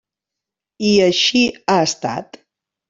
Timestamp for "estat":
1.91-2.45